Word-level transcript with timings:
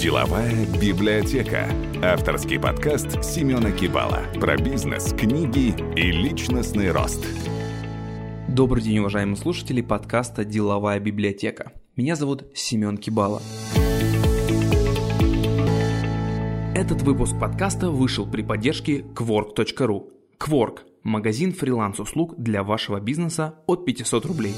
Деловая 0.00 0.64
библиотека. 0.80 1.68
Авторский 2.02 2.58
подкаст 2.58 3.22
Семена 3.22 3.70
Кибала 3.70 4.22
про 4.40 4.56
бизнес, 4.56 5.12
книги 5.12 5.74
и 5.94 6.10
личностный 6.10 6.90
рост. 6.90 7.22
Добрый 8.48 8.82
день, 8.82 9.00
уважаемые 9.00 9.36
слушатели 9.36 9.82
подкаста 9.82 10.46
«Деловая 10.46 11.00
библиотека». 11.00 11.72
Меня 11.96 12.16
зовут 12.16 12.46
Семен 12.54 12.96
Кибала. 12.96 13.42
Этот 16.74 17.02
выпуск 17.02 17.38
подкаста 17.38 17.90
вышел 17.90 18.26
при 18.26 18.40
поддержке 18.40 19.00
Quark.ru. 19.00 20.08
Quark– 20.38 20.78
магазин 21.02 21.52
фриланс-услуг 21.52 22.36
для 22.38 22.62
вашего 22.62 23.00
бизнеса 23.00 23.56
от 23.66 23.84
500 23.84 24.24
рублей. 24.24 24.54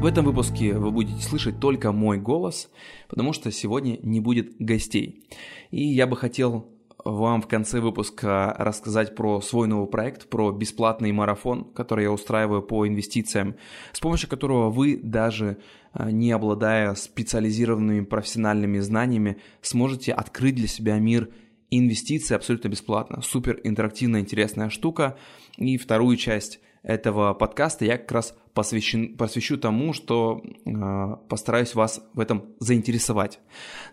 В 0.00 0.06
этом 0.06 0.24
выпуске 0.24 0.72
вы 0.72 0.90
будете 0.92 1.22
слышать 1.22 1.60
только 1.60 1.92
мой 1.92 2.16
голос, 2.16 2.70
потому 3.06 3.34
что 3.34 3.52
сегодня 3.52 3.98
не 4.02 4.18
будет 4.18 4.56
гостей. 4.58 5.26
И 5.70 5.84
я 5.84 6.06
бы 6.06 6.16
хотел 6.16 6.66
вам 7.04 7.42
в 7.42 7.46
конце 7.46 7.80
выпуска 7.80 8.56
рассказать 8.58 9.14
про 9.14 9.42
свой 9.42 9.68
новый 9.68 9.88
проект, 9.88 10.30
про 10.30 10.52
бесплатный 10.52 11.12
марафон, 11.12 11.64
который 11.64 12.04
я 12.04 12.12
устраиваю 12.12 12.62
по 12.62 12.88
инвестициям, 12.88 13.56
с 13.92 14.00
помощью 14.00 14.30
которого 14.30 14.70
вы 14.70 14.98
даже 15.02 15.58
а, 15.92 16.10
не 16.10 16.32
обладая 16.32 16.94
специализированными 16.94 18.06
профессиональными 18.06 18.78
знаниями, 18.78 19.36
сможете 19.60 20.14
открыть 20.14 20.54
для 20.54 20.66
себя 20.66 20.98
мир 20.98 21.28
инвестиций 21.70 22.36
абсолютно 22.36 22.68
бесплатно. 22.68 23.20
Супер 23.20 23.60
интерактивная, 23.64 24.20
интересная 24.20 24.70
штука. 24.70 25.18
И 25.58 25.76
вторую 25.76 26.16
часть 26.16 26.58
этого 26.82 27.34
подкаста 27.34 27.84
я 27.84 27.98
как 27.98 28.10
раз 28.12 28.34
посвящен, 28.54 29.16
посвящу 29.16 29.58
тому, 29.58 29.92
что 29.92 30.42
э, 30.64 31.16
постараюсь 31.28 31.74
вас 31.74 32.02
в 32.14 32.20
этом 32.20 32.54
заинтересовать. 32.58 33.38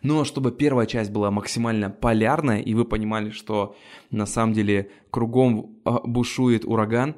Но 0.04 0.24
чтобы 0.24 0.52
первая 0.52 0.86
часть 0.88 1.12
была 1.12 1.30
максимально 1.30 1.90
полярная, 1.90 2.60
и 2.60 2.74
вы 2.74 2.86
понимали, 2.86 3.30
что 3.32 3.76
на 4.10 4.26
самом 4.26 4.54
деле 4.54 4.90
кругом 5.12 5.78
э, 5.86 5.92
бушует 6.06 6.66
ураган, 6.66 7.16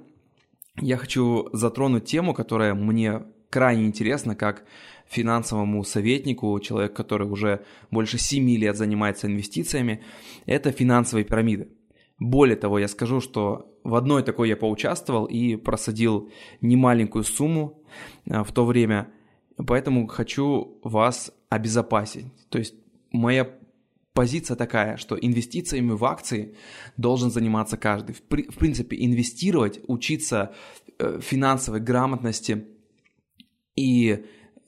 я 0.82 0.98
хочу 0.98 1.50
затронуть 1.54 2.06
тему, 2.06 2.34
которая 2.34 2.74
мне 2.74 3.24
крайне 3.50 3.86
интересна, 3.86 4.36
как 4.36 4.66
финансовому 5.08 5.84
советнику, 5.84 6.60
человек, 6.60 6.94
который 6.94 7.28
уже 7.28 7.64
больше 7.92 8.18
7 8.18 8.50
лет 8.58 8.78
занимается 8.78 9.28
инвестициями, 9.28 10.04
это 10.46 10.72
финансовые 10.72 11.26
пирамиды. 11.26 11.70
Более 12.20 12.58
того, 12.58 12.80
я 12.80 12.88
скажу, 12.88 13.22
что 13.22 13.74
в 13.84 13.96
одной 13.96 14.24
такой 14.24 14.50
я 14.50 14.58
поучаствовал 14.58 15.26
и 15.26 15.56
просадил 15.56 16.30
немаленькую 16.62 17.24
сумму 17.24 17.82
э, 18.26 18.44
в 18.44 18.52
то 18.52 18.66
время, 18.66 19.10
поэтому 19.56 20.08
хочу 20.08 20.80
вас 20.84 21.32
обезопасить. 21.50 22.26
То 22.50 22.60
есть 22.60 22.76
моя 23.12 23.50
позиция 24.14 24.58
такая, 24.58 24.98
что 24.98 25.18
инвестициями 25.18 25.92
в 25.92 26.04
акции 26.04 26.56
должен 26.98 27.32
заниматься 27.32 27.78
каждый. 27.78 28.16
В, 28.16 28.22
принципе, 28.24 28.98
инвестировать, 29.00 29.80
учиться 29.88 30.54
э, 30.98 31.20
финансовой 31.22 31.80
грамотности 31.80 32.66
и 33.78 34.26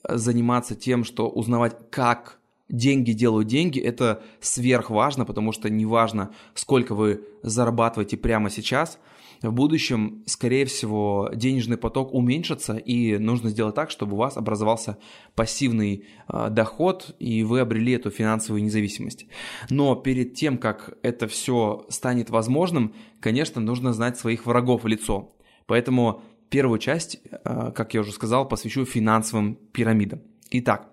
заниматься 0.08 0.74
тем, 0.74 1.04
что 1.04 1.28
узнавать, 1.28 1.90
как 1.90 2.40
деньги 2.72 3.12
делают 3.12 3.46
деньги, 3.46 3.78
это 3.78 4.22
сверхважно, 4.40 5.24
потому 5.24 5.52
что 5.52 5.70
неважно, 5.70 6.30
сколько 6.54 6.96
вы 6.96 7.24
зарабатываете 7.42 8.16
прямо 8.16 8.50
сейчас, 8.50 8.98
в 9.42 9.52
будущем, 9.52 10.22
скорее 10.26 10.64
всего, 10.66 11.30
денежный 11.34 11.76
поток 11.76 12.14
уменьшится, 12.14 12.76
и 12.76 13.18
нужно 13.18 13.50
сделать 13.50 13.74
так, 13.74 13.90
чтобы 13.90 14.14
у 14.14 14.16
вас 14.16 14.36
образовался 14.36 14.98
пассивный 15.34 16.04
э, 16.28 16.48
доход, 16.48 17.14
и 17.18 17.42
вы 17.42 17.60
обрели 17.60 17.92
эту 17.92 18.10
финансовую 18.10 18.62
независимость. 18.62 19.26
Но 19.68 19.96
перед 19.96 20.34
тем, 20.34 20.58
как 20.58 20.96
это 21.02 21.26
все 21.26 21.84
станет 21.88 22.30
возможным, 22.30 22.94
конечно, 23.20 23.60
нужно 23.60 23.92
знать 23.92 24.16
своих 24.16 24.46
врагов 24.46 24.84
в 24.84 24.86
лицо. 24.86 25.32
Поэтому 25.66 26.22
первую 26.48 26.78
часть, 26.78 27.20
э, 27.24 27.72
как 27.74 27.94
я 27.94 28.00
уже 28.00 28.12
сказал, 28.12 28.46
посвящу 28.46 28.84
финансовым 28.84 29.56
пирамидам. 29.72 30.22
Итак, 30.50 30.91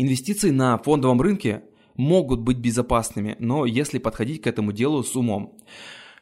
Инвестиции 0.00 0.50
на 0.50 0.78
фондовом 0.78 1.20
рынке 1.20 1.64
могут 1.96 2.38
быть 2.38 2.58
безопасными, 2.58 3.34
но 3.40 3.66
если 3.66 3.98
подходить 3.98 4.40
к 4.40 4.46
этому 4.46 4.70
делу 4.70 5.02
с 5.02 5.16
умом. 5.16 5.58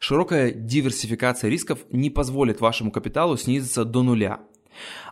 Широкая 0.00 0.50
диверсификация 0.50 1.50
рисков 1.50 1.80
не 1.90 2.08
позволит 2.08 2.62
вашему 2.62 2.90
капиталу 2.90 3.36
снизиться 3.36 3.84
до 3.84 4.02
нуля. 4.02 4.40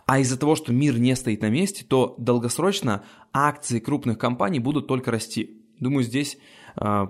А 0.07 0.19
из-за 0.19 0.39
того, 0.39 0.55
что 0.55 0.73
мир 0.73 0.99
не 0.99 1.15
стоит 1.15 1.43
на 1.43 1.51
месте, 1.51 1.85
то 1.87 2.15
долгосрочно 2.17 3.05
акции 3.35 3.81
крупных 3.81 4.17
компаний 4.17 4.61
будут 4.61 4.87
только 4.87 5.11
расти. 5.11 5.61
Думаю, 5.79 6.03
здесь 6.03 6.39
э, 6.77 7.07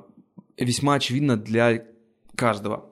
весьма 0.56 0.94
очевидно 0.94 1.36
для 1.36 1.86
каждого. 2.34 2.90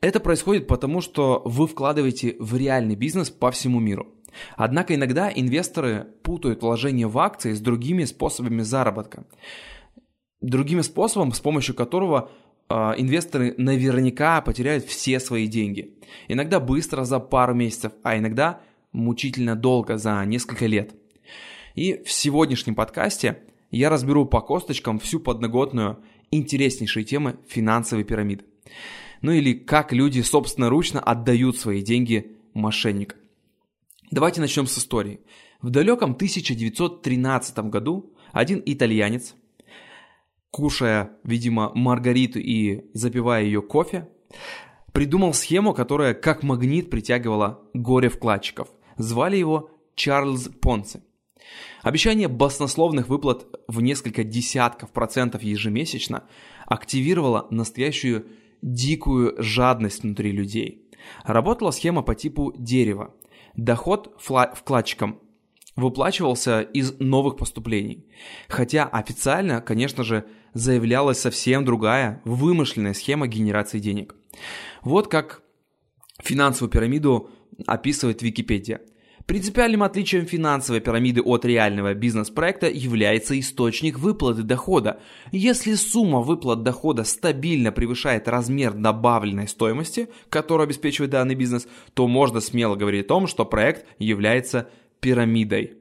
Это 0.00 0.20
происходит 0.20 0.68
потому, 0.68 1.00
что 1.00 1.42
вы 1.44 1.66
вкладываете 1.66 2.36
в 2.38 2.56
реальный 2.56 2.94
бизнес 2.94 3.30
по 3.30 3.50
всему 3.50 3.80
миру. 3.80 4.14
Однако 4.56 4.94
иногда 4.94 5.30
инвесторы 5.30 6.06
путают 6.22 6.62
вложение 6.62 7.06
в 7.06 7.18
акции 7.18 7.52
с 7.52 7.60
другими 7.60 8.04
способами 8.04 8.62
заработка. 8.62 9.24
Другим 10.40 10.82
способом, 10.82 11.32
с 11.32 11.40
помощью 11.40 11.74
которого 11.74 12.30
э, 12.68 12.74
инвесторы 12.96 13.54
наверняка 13.56 14.40
потеряют 14.40 14.84
все 14.84 15.18
свои 15.20 15.46
деньги. 15.46 15.98
Иногда 16.28 16.60
быстро 16.60 17.04
за 17.04 17.18
пару 17.18 17.54
месяцев, 17.54 17.92
а 18.02 18.16
иногда 18.16 18.60
мучительно 18.92 19.56
долго 19.56 19.98
за 19.98 20.24
несколько 20.24 20.66
лет. 20.66 20.94
И 21.74 22.02
в 22.04 22.10
сегодняшнем 22.10 22.74
подкасте 22.74 23.42
я 23.70 23.90
разберу 23.90 24.26
по 24.26 24.40
косточкам 24.40 24.98
всю 24.98 25.20
подноготную 25.20 26.02
интереснейшей 26.30 27.04
темы 27.04 27.38
финансовой 27.48 28.04
пирамиды. 28.04 28.44
Ну 29.22 29.32
или 29.32 29.52
как 29.52 29.92
люди 29.92 30.20
собственноручно 30.20 31.00
отдают 31.00 31.56
свои 31.56 31.82
деньги 31.82 32.36
мошенникам. 32.54 33.18
Давайте 34.10 34.40
начнем 34.40 34.66
с 34.66 34.78
истории. 34.78 35.20
В 35.60 35.68
далеком 35.68 36.12
1913 36.12 37.58
году 37.70 38.14
один 38.32 38.62
итальянец, 38.64 39.34
кушая, 40.50 41.10
видимо, 41.24 41.72
маргариту 41.74 42.38
и 42.38 42.86
запивая 42.94 43.44
ее 43.44 43.60
кофе, 43.60 44.08
придумал 44.92 45.34
схему, 45.34 45.74
которая 45.74 46.14
как 46.14 46.42
магнит 46.42 46.88
притягивала 46.88 47.60
горе 47.74 48.08
вкладчиков. 48.08 48.68
Звали 48.96 49.36
его 49.36 49.70
Чарльз 49.94 50.48
Понце. 50.62 51.02
Обещание 51.82 52.28
баснословных 52.28 53.08
выплат 53.08 53.46
в 53.68 53.82
несколько 53.82 54.24
десятков 54.24 54.90
процентов 54.90 55.42
ежемесячно 55.42 56.24
активировало 56.64 57.46
настоящую 57.50 58.26
дикую 58.62 59.34
жадность 59.42 60.02
внутри 60.02 60.32
людей. 60.32 60.88
Работала 61.24 61.70
схема 61.72 62.02
по 62.02 62.14
типу 62.14 62.54
дерева. 62.56 63.14
Доход 63.58 64.14
вкладчикам 64.20 65.20
выплачивался 65.74 66.60
из 66.60 66.98
новых 67.00 67.36
поступлений. 67.36 68.06
Хотя 68.48 68.84
официально, 68.84 69.60
конечно 69.60 70.04
же, 70.04 70.26
заявлялась 70.54 71.18
совсем 71.18 71.64
другая, 71.64 72.22
вымышленная 72.24 72.94
схема 72.94 73.26
генерации 73.26 73.80
денег. 73.80 74.14
Вот 74.82 75.08
как 75.08 75.42
финансовую 76.22 76.70
пирамиду 76.70 77.30
описывает 77.66 78.22
Википедия– 78.22 78.80
Принципиальным 79.28 79.82
отличием 79.82 80.24
финансовой 80.24 80.80
пирамиды 80.80 81.20
от 81.20 81.44
реального 81.44 81.92
бизнес-проекта 81.92 82.70
является 82.70 83.38
источник 83.38 83.98
выплаты 83.98 84.42
дохода. 84.42 85.02
Если 85.32 85.74
сумма 85.74 86.22
выплат 86.22 86.62
дохода 86.62 87.04
стабильно 87.04 87.70
превышает 87.70 88.26
размер 88.26 88.72
добавленной 88.72 89.46
стоимости, 89.46 90.08
которую 90.30 90.64
обеспечивает 90.64 91.10
данный 91.10 91.34
бизнес, 91.34 91.68
то 91.92 92.08
можно 92.08 92.40
смело 92.40 92.74
говорить 92.74 93.04
о 93.04 93.08
том, 93.08 93.26
что 93.26 93.44
проект 93.44 93.84
является 93.98 94.70
пирамидой. 95.00 95.74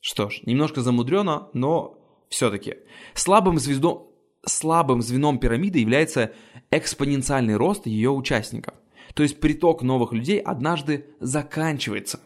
Что 0.00 0.28
ж, 0.28 0.40
немножко 0.44 0.80
замудрено, 0.80 1.50
но 1.52 1.96
все-таки. 2.28 2.78
Слабым, 3.14 3.60
звездом, 3.60 4.08
слабым 4.44 5.02
звеном 5.02 5.38
пирамиды 5.38 5.78
является 5.78 6.32
экспоненциальный 6.72 7.54
рост 7.54 7.86
ее 7.86 8.10
участников. 8.10 8.74
То 9.14 9.22
есть 9.22 9.38
приток 9.38 9.82
новых 9.82 10.12
людей 10.12 10.40
однажды 10.40 11.06
заканчивается 11.20 12.18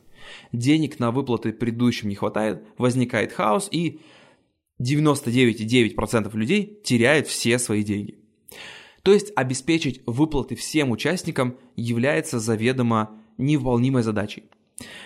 денег 0.53 0.99
на 0.99 1.11
выплаты 1.11 1.53
предыдущим 1.53 2.09
не 2.09 2.15
хватает, 2.15 2.65
возникает 2.79 3.33
хаос 3.33 3.69
и 3.71 4.01
99,9% 4.81 6.37
людей 6.37 6.81
теряют 6.85 7.29
все 7.29 7.59
свои 7.59 7.83
деньги. 7.83 8.19
То 9.03 9.13
есть 9.13 9.33
обеспечить 9.35 10.03
выплаты 10.07 10.55
всем 10.55 10.91
участникам 10.91 11.57
является 11.77 12.39
заведомо 12.39 13.19
невыполнимой 13.39 14.03
задачей. 14.03 14.45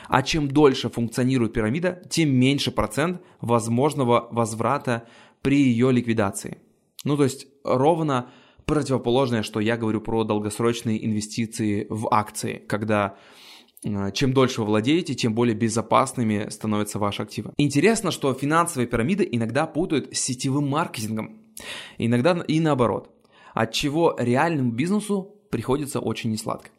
А 0.08 0.22
чем 0.22 0.48
дольше 0.48 0.88
функционирует 0.88 1.52
пирамида, 1.52 2.02
тем 2.08 2.30
меньше 2.30 2.70
процент 2.70 3.20
возможного 3.40 4.28
возврата 4.30 5.06
при 5.42 5.62
ее 5.62 5.92
ликвидации. 5.92 6.58
Ну 7.04 7.16
то 7.16 7.24
есть 7.24 7.46
ровно 7.64 8.30
противоположное, 8.64 9.42
что 9.42 9.60
я 9.60 9.76
говорю 9.76 10.00
про 10.00 10.24
долгосрочные 10.24 11.04
инвестиции 11.04 11.86
в 11.88 12.12
акции, 12.12 12.62
когда 12.68 13.16
чем 14.12 14.32
дольше 14.32 14.60
вы 14.60 14.66
владеете, 14.66 15.14
тем 15.14 15.34
более 15.34 15.54
безопасными 15.54 16.48
становятся 16.50 16.98
ваши 16.98 17.22
активы. 17.22 17.52
Интересно, 17.56 18.10
что 18.10 18.32
финансовые 18.34 18.86
пирамиды 18.86 19.28
иногда 19.30 19.66
путают 19.66 20.16
с 20.16 20.20
сетевым 20.20 20.68
маркетингом, 20.68 21.40
иногда 21.98 22.44
и 22.48 22.60
наоборот, 22.60 23.10
от 23.54 23.72
чего 23.72 24.16
реальному 24.18 24.72
бизнесу 24.72 25.36
приходится 25.50 26.00
очень 26.00 26.30
несладко. 26.30 26.70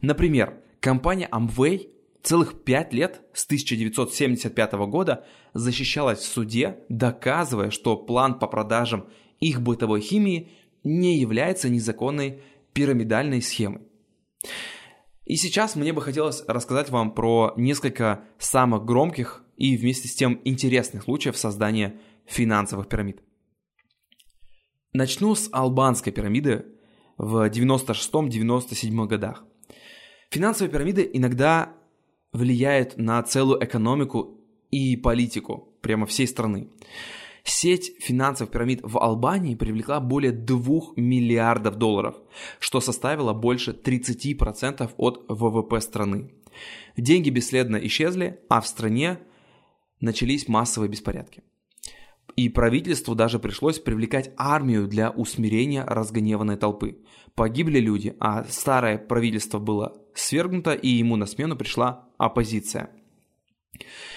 Например, 0.00 0.54
компания 0.80 1.28
Amway 1.32 1.88
целых 2.22 2.62
пять 2.64 2.92
лет 2.92 3.20
с 3.32 3.44
1975 3.46 4.72
года 4.88 5.24
защищалась 5.52 6.20
в 6.20 6.26
суде, 6.26 6.78
доказывая, 6.88 7.70
что 7.70 7.96
план 7.96 8.38
по 8.38 8.46
продажам 8.46 9.06
их 9.40 9.60
бытовой 9.60 10.00
химии 10.00 10.50
не 10.82 11.18
является 11.18 11.68
незаконной 11.68 12.40
пирамидальной 12.72 13.42
схемой. 13.42 13.82
И 15.24 15.36
сейчас 15.36 15.74
мне 15.74 15.92
бы 15.92 16.02
хотелось 16.02 16.44
рассказать 16.46 16.90
вам 16.90 17.14
про 17.14 17.54
несколько 17.56 18.24
самых 18.38 18.84
громких 18.84 19.42
и 19.56 19.76
вместе 19.76 20.08
с 20.08 20.14
тем 20.14 20.40
интересных 20.44 21.04
случаев 21.04 21.36
создания 21.36 21.98
финансовых 22.26 22.88
пирамид. 22.88 23.22
Начну 24.92 25.34
с 25.34 25.48
албанской 25.50 26.12
пирамиды 26.12 26.66
в 27.16 27.48
96-97 27.48 29.06
годах. 29.06 29.44
Финансовые 30.30 30.70
пирамиды 30.70 31.08
иногда 31.12 31.72
влияют 32.32 32.98
на 32.98 33.22
целую 33.22 33.64
экономику 33.64 34.40
и 34.70 34.96
политику 34.96 35.72
прямо 35.80 36.06
всей 36.06 36.26
страны. 36.26 36.68
Сеть 37.44 37.92
финансовых 38.00 38.50
пирамид 38.50 38.80
в 38.82 38.98
Албании 38.98 39.54
привлекла 39.54 40.00
более 40.00 40.32
2 40.32 40.80
миллиардов 40.96 41.76
долларов, 41.76 42.16
что 42.58 42.80
составило 42.80 43.34
больше 43.34 43.72
30% 43.72 44.90
от 44.96 45.24
ВВП 45.28 45.80
страны. 45.82 46.32
Деньги 46.96 47.28
бесследно 47.28 47.76
исчезли, 47.76 48.40
а 48.48 48.62
в 48.62 48.66
стране 48.66 49.18
начались 50.00 50.48
массовые 50.48 50.88
беспорядки. 50.88 51.42
И 52.34 52.48
правительству 52.48 53.14
даже 53.14 53.38
пришлось 53.38 53.78
привлекать 53.78 54.32
армию 54.38 54.88
для 54.88 55.10
усмирения 55.10 55.84
разгневанной 55.84 56.56
толпы. 56.56 56.98
Погибли 57.34 57.78
люди, 57.78 58.16
а 58.20 58.44
старое 58.44 58.96
правительство 58.96 59.58
было 59.58 60.00
свергнуто, 60.14 60.72
и 60.72 60.88
ему 60.88 61.16
на 61.16 61.26
смену 61.26 61.56
пришла 61.56 62.08
оппозиция. 62.16 62.90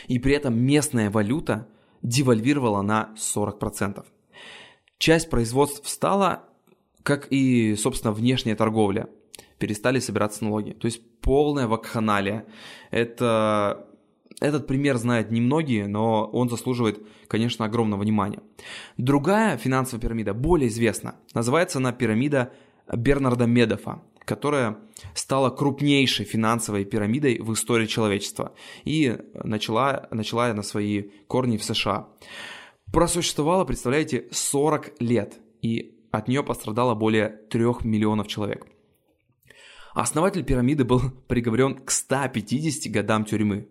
И 0.07 0.17
при 0.17 0.33
этом 0.33 0.57
местная 0.57 1.09
валюта 1.09 1.67
девальвировала 2.01 2.81
на 2.81 3.13
40%. 3.17 4.05
Часть 4.97 5.29
производств 5.29 5.85
встала, 5.85 6.43
как 7.03 7.27
и, 7.29 7.75
собственно, 7.75 8.13
внешняя 8.13 8.55
торговля. 8.55 9.07
Перестали 9.59 9.99
собираться 9.99 10.43
налоги. 10.43 10.71
То 10.71 10.85
есть 10.85 11.01
полная 11.21 11.67
вакханалия. 11.67 12.45
Это 12.91 13.87
этот 14.39 14.67
пример 14.67 14.97
знают 14.97 15.31
немногие, 15.31 15.87
но 15.87 16.25
он 16.25 16.49
заслуживает, 16.49 17.01
конечно, 17.27 17.65
огромного 17.65 18.01
внимания. 18.01 18.39
Другая 18.97 19.57
финансовая 19.57 20.01
пирамида, 20.01 20.33
более 20.33 20.69
известна. 20.69 21.15
Называется 21.33 21.79
она 21.79 21.91
пирамида 21.91 22.51
Бернарда 22.91 23.45
Медофа, 23.45 24.03
которая 24.27 24.77
стала 25.13 25.49
крупнейшей 25.49 26.25
финансовой 26.25 26.83
пирамидой 26.83 27.39
в 27.39 27.53
истории 27.53 27.85
человечества 27.85 28.53
и 28.83 29.17
начала, 29.33 30.07
начала 30.11 30.53
на 30.53 30.63
свои 30.63 31.03
корни 31.27 31.55
в 31.55 31.63
США. 31.63 32.09
Просуществовала, 32.91 33.63
представляете, 33.63 34.27
40 34.31 35.01
лет, 35.01 35.39
и 35.61 35.97
от 36.11 36.27
нее 36.27 36.43
пострадало 36.43 36.93
более 36.93 37.29
3 37.49 37.85
миллионов 37.85 38.27
человек. 38.27 38.67
Основатель 39.93 40.43
пирамиды 40.43 40.83
был 40.83 41.01
приговорен 41.27 41.75
к 41.75 41.89
150 41.89 42.91
годам 42.91 43.23
тюрьмы. 43.23 43.69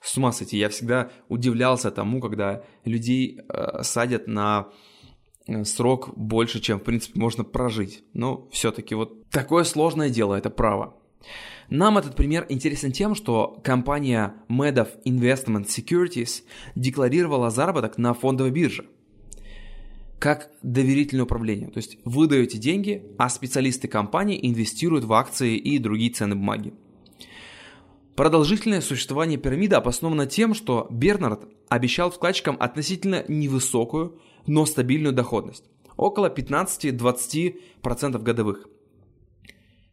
С 0.00 0.16
ума 0.16 0.32
сойти, 0.32 0.56
я 0.56 0.70
всегда 0.70 1.10
удивлялся 1.28 1.90
тому, 1.90 2.20
когда 2.20 2.64
людей 2.84 3.38
э, 3.38 3.82
садят 3.82 4.26
на 4.26 4.68
срок 5.64 6.10
больше, 6.16 6.60
чем, 6.60 6.78
в 6.78 6.84
принципе, 6.84 7.18
можно 7.18 7.44
прожить. 7.44 8.04
Но 8.12 8.48
все-таки 8.50 8.94
вот 8.94 9.28
такое 9.30 9.64
сложное 9.64 10.10
дело, 10.10 10.34
это 10.34 10.50
право. 10.50 10.96
Нам 11.70 11.98
этот 11.98 12.16
пример 12.16 12.46
интересен 12.48 12.92
тем, 12.92 13.14
что 13.14 13.60
компания 13.64 14.34
Madoff 14.48 14.90
Investment 15.04 15.66
Securities 15.66 16.42
декларировала 16.74 17.50
заработок 17.50 17.98
на 17.98 18.14
фондовой 18.14 18.50
бирже 18.50 18.86
как 20.22 20.52
доверительное 20.62 21.24
управление. 21.24 21.68
То 21.68 21.78
есть 21.78 21.98
вы 22.04 22.28
даете 22.28 22.56
деньги, 22.56 23.04
а 23.18 23.28
специалисты 23.28 23.88
компании 23.88 24.38
инвестируют 24.40 25.04
в 25.04 25.12
акции 25.12 25.56
и 25.56 25.80
другие 25.80 26.12
ценные 26.12 26.36
бумаги. 26.36 26.72
Продолжительное 28.14 28.82
существование 28.82 29.36
пирамиды 29.36 29.74
обосновано 29.74 30.26
тем, 30.26 30.54
что 30.54 30.86
Бернард 30.90 31.48
обещал 31.68 32.12
вкладчикам 32.12 32.56
относительно 32.60 33.24
невысокую, 33.26 34.20
но 34.46 34.66
стабильную 34.66 35.12
доходность– 35.14 35.64
около 35.96 36.28
15-20% 36.28 38.18
годовых. 38.18 38.68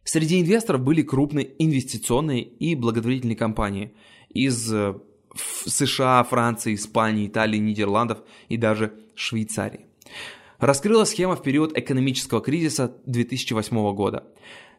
Среди 0.04 0.40
инвесторов 0.40 0.82
были 0.82 1.02
крупные 1.02 1.50
инвестиционные 1.58 2.42
и 2.42 2.74
благотворительные 2.74 3.36
компании 3.36 3.94
из 4.30 4.72
э, 4.72 4.94
США, 5.34 6.24
Франции, 6.24 6.74
Испании, 6.74 7.26
Италии, 7.26 7.58
Нидерландов 7.58 8.18
и 8.48 8.56
даже 8.56 8.94
Швейцарии. 9.14 9.86
Раскрылась 10.58 11.10
схема 11.10 11.36
в 11.36 11.42
период 11.42 11.76
экономического 11.76 12.40
кризиса 12.40 12.96
2008 13.06 13.94
года. 13.94 14.24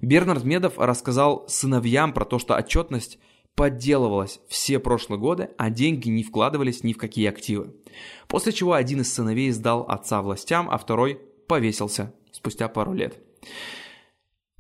Бернард 0.02 0.44
Медов 0.44 0.78
рассказал 0.78 1.46
сыновьям 1.48 2.14
про 2.14 2.26
то, 2.26 2.38
что 2.40 2.56
отчетность 2.56 3.20
подделывалась 3.56 4.40
все 4.48 4.80
прошлые 4.80 5.20
годы, 5.20 5.50
а 5.58 5.70
деньги 5.70 6.10
не 6.10 6.24
вкладывались 6.24 6.84
ни 6.84 6.94
в 6.94 6.98
какие 6.98 7.28
активы. 7.28 7.74
После 8.28 8.52
чего 8.52 8.74
один 8.74 9.02
из 9.02 9.14
сыновей 9.14 9.52
сдал 9.52 9.86
отца 9.88 10.22
властям, 10.22 10.70
а 10.70 10.78
второй 10.78 11.20
повесился 11.48 12.14
спустя 12.32 12.68
пару 12.68 12.94
лет. 12.94 13.20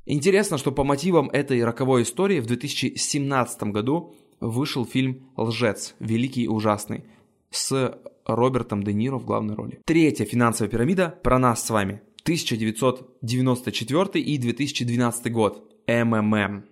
Интересно, 0.05 0.57
что 0.57 0.71
по 0.71 0.83
мотивам 0.83 1.29
этой 1.29 1.63
роковой 1.63 2.03
истории 2.03 2.39
в 2.39 2.47
2017 2.47 3.63
году 3.63 4.15
вышел 4.39 4.85
фильм 4.85 5.29
«Лжец. 5.37 5.95
Великий 5.99 6.43
и 6.43 6.47
ужасный» 6.47 7.05
с 7.49 7.99
Робертом 8.25 8.83
Де 8.83 8.93
Ниро 8.93 9.17
в 9.17 9.25
главной 9.25 9.55
роли. 9.55 9.81
Третья 9.85 10.25
финансовая 10.25 10.69
пирамида 10.69 11.19
про 11.23 11.39
нас 11.39 11.63
с 11.63 11.69
вами. 11.69 12.01
1994 12.23 14.23
и 14.23 14.37
2012 14.37 15.31
год. 15.31 15.67
МММ. 15.87 16.65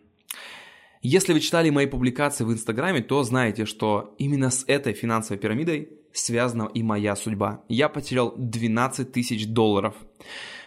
Если 1.01 1.31
вы 1.31 1.39
читали 1.39 1.69
мои 1.69 1.85
публикации 1.85 2.43
в 2.43 2.51
Инстаграме, 2.51 3.01
то 3.01 3.23
знаете, 3.23 3.65
что 3.65 4.15
именно 4.17 4.49
с 4.49 4.65
этой 4.67 4.91
финансовой 4.91 5.39
пирамидой 5.39 5.89
связана 6.11 6.69
и 6.73 6.83
моя 6.83 7.15
судьба. 7.15 7.63
Я 7.69 7.87
потерял 7.87 8.33
12 8.35 9.11
тысяч 9.11 9.47
долларов. 9.47 9.95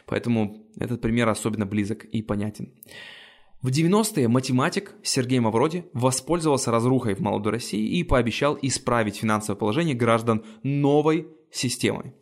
Поэтому 0.06 0.64
этот 0.78 1.02
пример 1.02 1.28
особенно 1.28 1.66
близок 1.66 2.04
и 2.04 2.22
понятен. 2.22 2.72
В 3.60 3.68
90-е 3.68 4.26
математик 4.26 4.94
Сергей 5.02 5.38
Мавроди 5.38 5.84
воспользовался 5.92 6.70
разрухой 6.70 7.14
в 7.14 7.20
молодой 7.20 7.52
России 7.52 7.98
и 7.98 8.02
пообещал 8.02 8.58
исправить 8.60 9.16
финансовое 9.16 9.58
положение 9.58 9.94
граждан 9.94 10.44
новой 10.62 11.28
системой. 11.50 12.14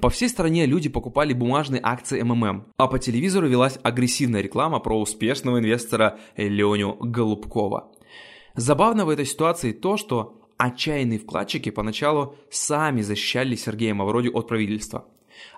По 0.00 0.10
всей 0.10 0.28
стране 0.28 0.66
люди 0.66 0.88
покупали 0.88 1.32
бумажные 1.32 1.80
акции 1.82 2.22
МММ, 2.22 2.66
а 2.76 2.86
по 2.86 2.98
телевизору 2.98 3.48
велась 3.48 3.78
агрессивная 3.82 4.40
реклама 4.40 4.78
про 4.78 5.00
успешного 5.00 5.58
инвестора 5.58 6.18
Леню 6.36 6.96
Голубкова. 7.00 7.90
Забавно 8.54 9.04
в 9.04 9.08
этой 9.08 9.24
ситуации 9.24 9.72
то, 9.72 9.96
что 9.96 10.40
отчаянные 10.56 11.18
вкладчики 11.18 11.70
поначалу 11.70 12.36
сами 12.50 13.02
защищали 13.02 13.54
Сергея 13.54 13.94
Мавроди 13.94 14.28
от 14.28 14.48
правительства. 14.48 15.06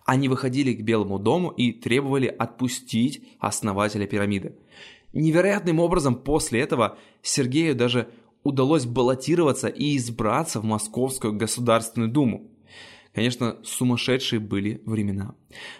Они 0.05 0.29
выходили 0.29 0.75
к 0.75 0.83
Белому 0.83 1.19
дому 1.19 1.51
и 1.51 1.73
требовали 1.73 2.27
отпустить 2.27 3.23
основателя 3.39 4.07
пирамиды. 4.07 4.55
Невероятным 5.13 5.81
образом 5.81 6.15
после 6.15 6.61
этого 6.61 6.99
Сергею 7.23 7.75
даже 7.75 8.09
удалось 8.43 8.87
баллотироваться 8.87 9.69
и 9.69 9.97
избраться 9.97 10.61
в 10.61 10.65
Московскую 10.65 11.33
Государственную 11.35 12.11
Думу. 12.11 12.51
Конечно, 13.15 13.59
сумасшедшие 13.65 14.39
были 14.39 14.81
времена. 14.87 15.35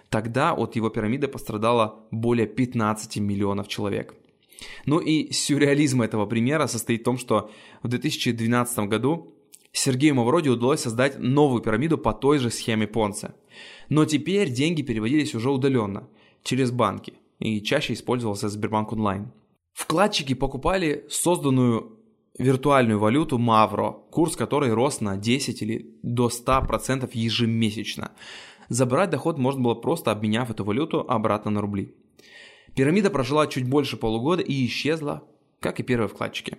Тогда 0.09 0.53
от 0.53 0.77
его 0.77 0.89
пирамиды 0.91 1.29
пострадало 1.29 2.07
более 2.11 2.47
15 2.47 3.19
миллионов 3.19 3.69
человек. 3.69 4.15
Ну 4.85 4.99
и 4.99 5.33
сюрреализм 5.33 6.03
этого 6.03 6.27
примера 6.27 6.67
состоит 6.67 7.03
в 7.03 7.05
том, 7.05 7.19
что 7.19 7.51
в 7.83 7.89
2012 7.89 8.79
году 8.81 9.35
Сергею 9.73 10.17
Мавроди 10.17 10.49
удалось 10.49 10.81
создать 10.81 11.19
новую 11.19 11.63
пирамиду 11.63 11.97
по 11.99 12.13
той 12.13 12.39
же 12.39 12.51
схеме 12.51 12.87
Понца. 12.87 13.35
Но 13.89 14.05
теперь 14.05 14.51
деньги 14.51 14.83
переводились 14.83 15.35
уже 15.35 15.51
удаленно, 15.51 16.09
через 16.43 16.73
банки, 16.73 17.15
и 17.39 17.61
чаще 17.63 17.93
использовался 17.93 18.49
Сбербанк 18.49 18.93
онлайн. 18.93 19.33
Вкладчики 19.73 20.35
покупали 20.35 21.07
созданную 21.09 22.00
виртуальную 22.39 22.99
валюту 22.99 23.39
Мавро, 23.39 23.93
курс 24.11 24.37
которой 24.37 24.73
рос 24.73 25.01
на 25.01 25.17
10 25.17 25.63
или 25.63 25.95
до 26.03 26.29
100% 26.29 27.11
ежемесячно. 27.13 28.13
Забрать 28.69 29.11
доход 29.11 29.39
можно 29.39 29.63
было 29.63 29.75
просто 29.75 30.11
обменяв 30.13 30.51
эту 30.51 30.65
валюту 30.65 31.01
обратно 31.01 31.51
на 31.51 31.61
рубли. 31.61 31.95
Пирамида 32.75 33.11
прожила 33.11 33.47
чуть 33.47 33.69
больше 33.69 33.97
полугода 33.97 34.43
и 34.43 34.65
исчезла, 34.67 35.25
как 35.59 35.81
и 35.81 35.83
первые 35.83 36.09
вкладчики. 36.09 36.59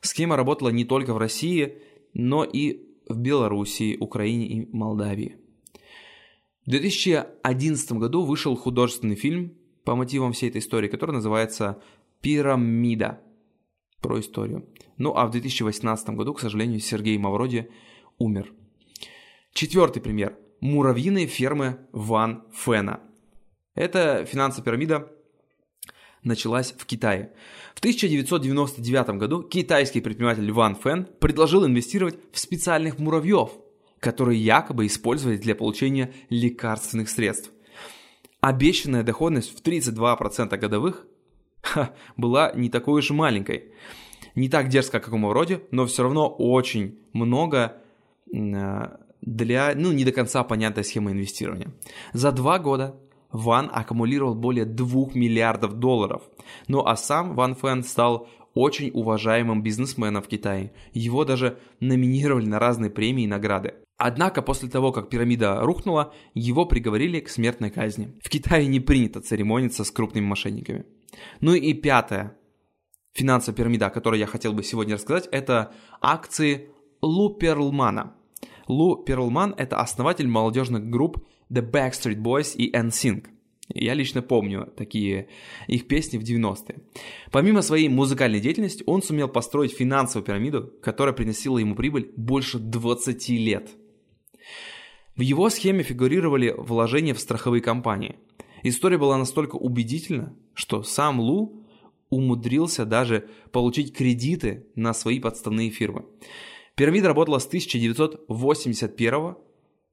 Схема 0.00 0.36
работала 0.36 0.68
не 0.68 0.84
только 0.84 1.12
в 1.12 1.18
России, 1.18 1.78
но 2.14 2.44
и 2.44 2.88
в 3.08 3.18
Белоруссии, 3.18 3.96
Украине 3.98 4.46
и 4.46 4.68
Молдавии. 4.74 5.36
В 6.64 6.70
2011 6.70 7.92
году 7.92 8.24
вышел 8.24 8.54
художественный 8.56 9.16
фильм 9.16 9.54
по 9.84 9.96
мотивам 9.96 10.32
всей 10.32 10.50
этой 10.50 10.58
истории, 10.58 10.88
который 10.88 11.12
называется 11.12 11.82
«Пирамида» 12.20 13.20
про 14.00 14.20
историю. 14.20 14.68
Ну 14.96 15.14
а 15.16 15.26
в 15.26 15.30
2018 15.30 16.10
году, 16.10 16.34
к 16.34 16.40
сожалению, 16.40 16.80
Сергей 16.80 17.18
Мавроди 17.18 17.70
умер. 18.18 18.52
Четвертый 19.52 20.00
пример. 20.00 20.36
Муравьиные 20.60 21.26
фермы 21.26 21.78
Ван 21.92 22.44
Фена. 22.52 23.00
Эта 23.74 24.24
финансовая 24.24 24.64
пирамида 24.64 25.12
началась 26.22 26.72
в 26.76 26.84
Китае. 26.84 27.32
В 27.74 27.78
1999 27.78 29.08
году 29.10 29.42
китайский 29.42 30.00
предприниматель 30.00 30.50
Ван 30.50 30.74
Фэн 30.74 31.06
предложил 31.20 31.64
инвестировать 31.64 32.18
в 32.32 32.38
специальных 32.38 32.98
муравьев, 32.98 33.52
которые 34.00 34.42
якобы 34.42 34.86
использовали 34.86 35.36
для 35.36 35.54
получения 35.54 36.12
лекарственных 36.28 37.08
средств. 37.08 37.52
Обещанная 38.40 39.02
доходность 39.02 39.56
в 39.56 39.62
32% 39.62 40.56
годовых 40.56 41.06
ха, 41.62 41.94
была 42.16 42.52
не 42.54 42.68
такой 42.70 43.00
уж 43.00 43.10
маленькой. 43.10 43.72
Не 44.34 44.48
так 44.48 44.68
дерзко, 44.68 45.00
как 45.00 45.12
у 45.12 45.18
Мавроди, 45.18 45.60
но 45.70 45.86
все 45.86 46.02
равно 46.04 46.28
очень 46.28 46.98
много 47.12 47.80
э, 48.32 48.96
для, 49.20 49.72
ну, 49.74 49.92
не 49.92 50.04
до 50.04 50.12
конца 50.12 50.44
понятной 50.44 50.84
схемы 50.84 51.12
инвестирования. 51.12 51.72
За 52.12 52.32
два 52.32 52.58
года 52.58 53.00
Ван 53.30 53.70
аккумулировал 53.72 54.34
более 54.34 54.64
2 54.64 55.10
миллиардов 55.14 55.74
долларов. 55.74 56.22
Ну 56.66 56.84
а 56.86 56.96
сам 56.96 57.34
Ван 57.34 57.54
Фэн 57.54 57.82
стал 57.82 58.28
очень 58.54 58.90
уважаемым 58.92 59.62
бизнесменом 59.62 60.22
в 60.22 60.28
Китае. 60.28 60.72
Его 60.92 61.24
даже 61.24 61.58
номинировали 61.80 62.46
на 62.46 62.58
разные 62.58 62.90
премии 62.90 63.24
и 63.24 63.28
награды. 63.28 63.74
Однако 63.96 64.42
после 64.42 64.68
того, 64.68 64.92
как 64.92 65.10
пирамида 65.10 65.60
рухнула, 65.60 66.14
его 66.32 66.64
приговорили 66.64 67.20
к 67.20 67.28
смертной 67.28 67.70
казни. 67.70 68.14
В 68.22 68.30
Китае 68.30 68.66
не 68.66 68.80
принято 68.80 69.20
церемониться 69.20 69.84
с 69.84 69.90
крупными 69.90 70.24
мошенниками. 70.24 70.86
Ну 71.40 71.54
и 71.54 71.72
пятое. 71.74 72.36
Финансовая 73.12 73.56
пирамида, 73.56 73.86
о 73.86 73.90
которой 73.90 74.20
я 74.20 74.26
хотел 74.26 74.52
бы 74.52 74.62
сегодня 74.62 74.94
рассказать, 74.94 75.28
это 75.32 75.72
акции 76.00 76.70
Лу 77.02 77.34
Перлмана. 77.34 78.14
Лу 78.68 78.96
Перлман– 78.96 79.54
это 79.58 79.80
основатель 79.80 80.28
молодежных 80.28 80.88
групп 80.88 81.26
The 81.50 81.68
Backstreet 81.68 82.16
Boys 82.16 82.54
и 82.54 82.70
NSYNC. 82.72 83.26
Я 83.74 83.94
лично 83.94 84.22
помню 84.22 84.72
такие 84.76 85.28
их 85.66 85.88
песни 85.88 86.16
в 86.16 86.22
90-е. 86.22 86.80
Помимо 87.30 87.60
своей 87.60 87.88
музыкальной 87.88 88.40
деятельности, 88.40 88.82
он 88.86 89.02
сумел 89.02 89.28
построить 89.28 89.72
финансовую 89.72 90.24
пирамиду, 90.24 90.72
которая 90.82 91.14
приносила 91.14 91.58
ему 91.58 91.74
прибыль 91.74 92.10
больше 92.16 92.58
20 92.58 93.28
лет. 93.30 93.70
В 95.16 95.20
его 95.20 95.50
схеме 95.50 95.82
фигурировали 95.82 96.54
вложения 96.56 97.12
в 97.12 97.20
страховые 97.20 97.60
компании. 97.60 98.16
История 98.62 98.98
была 98.98 99.16
настолько 99.18 99.56
убедительна, 99.56 100.36
что 100.54 100.82
сам 100.82 101.20
Лу 101.20 101.64
умудрился 102.10 102.84
даже 102.84 103.28
получить 103.52 103.94
кредиты 103.96 104.66
на 104.74 104.94
свои 104.94 105.20
подставные 105.20 105.70
фирмы. 105.70 106.06
Пирамида 106.74 107.08
работала 107.08 107.38
с 107.38 107.46
1981 107.46 109.36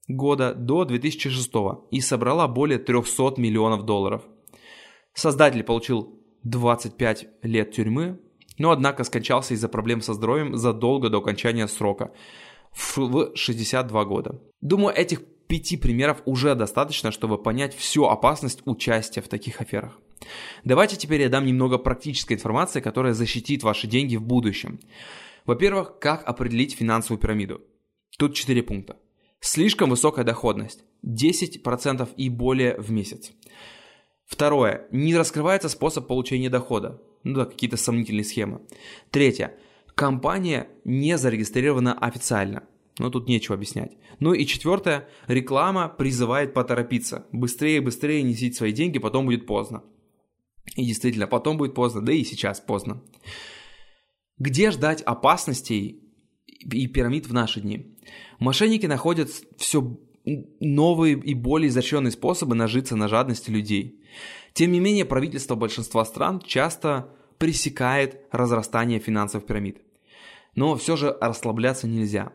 года 0.07 0.53
до 0.53 0.85
2006 0.85 1.51
и 1.91 1.99
собрала 1.99 2.47
более 2.47 2.79
300 2.79 3.33
миллионов 3.37 3.83
долларов. 3.83 4.23
Создатель 5.13 5.63
получил 5.63 6.21
25 6.43 7.27
лет 7.41 7.71
тюрьмы, 7.71 8.19
но 8.57 8.71
однако 8.71 9.03
скончался 9.03 9.53
из-за 9.55 9.67
проблем 9.67 10.01
со 10.01 10.13
здоровьем 10.13 10.55
задолго 10.55 11.09
до 11.09 11.17
окончания 11.17 11.67
срока 11.67 12.11
в 12.71 13.35
62 13.35 14.05
года. 14.05 14.41
Думаю, 14.61 14.95
этих 14.95 15.21
пяти 15.47 15.77
примеров 15.77 16.21
уже 16.25 16.55
достаточно, 16.55 17.11
чтобы 17.11 17.41
понять 17.41 17.75
всю 17.75 18.05
опасность 18.05 18.61
участия 18.65 19.21
в 19.21 19.27
таких 19.27 19.61
аферах. 19.61 19.99
Давайте 20.63 20.95
теперь 20.95 21.21
я 21.21 21.29
дам 21.29 21.45
немного 21.45 21.77
практической 21.77 22.33
информации, 22.33 22.79
которая 22.79 23.13
защитит 23.13 23.63
ваши 23.63 23.87
деньги 23.87 24.15
в 24.15 24.23
будущем. 24.23 24.79
Во-первых, 25.45 25.99
как 25.99 26.27
определить 26.27 26.75
финансовую 26.75 27.19
пирамиду? 27.19 27.61
Тут 28.17 28.33
четыре 28.33 28.63
пункта. 28.63 28.97
Слишком 29.39 29.89
высокая 29.89 30.25
доходность. 30.25 30.83
10% 31.05 32.09
и 32.15 32.29
более 32.29 32.79
в 32.79 32.91
месяц. 32.91 33.31
Второе. 34.25 34.87
Не 34.91 35.15
раскрывается 35.15 35.69
способ 35.69 36.07
получения 36.07 36.49
дохода. 36.49 37.01
Ну 37.23 37.35
да, 37.35 37.45
какие-то 37.45 37.77
сомнительные 37.77 38.23
схемы. 38.23 38.61
Третье. 39.11 39.53
Компания 39.93 40.67
не 40.83 41.17
зарегистрирована 41.17 41.93
официально. 41.93 42.63
Но 42.97 43.09
тут 43.09 43.27
нечего 43.27 43.55
объяснять. 43.55 43.97
Ну 44.19 44.33
и 44.33 44.45
четвертое. 44.45 45.07
Реклама 45.27 45.89
призывает 45.89 46.53
поторопиться. 46.53 47.27
Быстрее, 47.31 47.81
быстрее 47.81 48.23
несите 48.23 48.55
свои 48.55 48.71
деньги, 48.71 48.99
потом 48.99 49.25
будет 49.25 49.45
поздно. 49.45 49.83
И 50.75 50.85
действительно, 50.85 51.27
потом 51.27 51.57
будет 51.57 51.75
поздно, 51.75 52.01
да 52.01 52.13
и 52.13 52.23
сейчас 52.23 52.59
поздно. 52.59 53.03
Где 54.37 54.71
ждать 54.71 55.01
опасностей 55.01 56.01
и 56.47 56.87
пирамид 56.87 57.27
в 57.27 57.33
наши 57.33 57.61
дни? 57.61 57.97
Мошенники 58.39 58.85
находят 58.85 59.29
все 59.57 59.97
новые 60.59 61.19
и 61.19 61.33
более 61.33 61.69
изощренные 61.69 62.11
способы 62.11 62.55
нажиться 62.55 62.95
на 62.95 63.07
жадности 63.07 63.49
людей. 63.49 64.01
Тем 64.53 64.71
не 64.71 64.79
менее, 64.79 65.05
правительство 65.05 65.55
большинства 65.55 66.03
стран 66.05 66.39
часто 66.39 67.13
пресекает 67.37 68.21
разрастание 68.31 68.99
финансовых 68.99 69.45
пирамид. 69.45 69.81
Но 70.55 70.75
все 70.77 70.95
же 70.95 71.15
расслабляться 71.19 71.87
нельзя. 71.87 72.31